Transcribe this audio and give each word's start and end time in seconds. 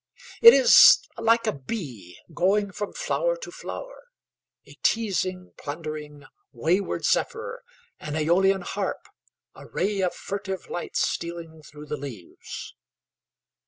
It 0.41 0.55
is 0.55 0.97
like 1.19 1.45
a 1.45 1.51
bee 1.51 2.17
going 2.33 2.71
from 2.71 2.91
flower 2.91 3.37
to 3.37 3.51
flower, 3.51 4.05
a 4.65 4.73
teasing, 4.81 5.53
plundering, 5.59 6.25
wayward 6.51 7.05
zephyr, 7.05 7.61
an 7.99 8.15
aeolian 8.15 8.61
harp, 8.61 9.07
a 9.53 9.67
ray 9.67 9.99
of 10.01 10.15
furtive 10.15 10.71
light 10.71 10.95
stealing 10.95 11.61
through 11.61 11.85
the 11.85 11.97
leaves. 11.97 12.73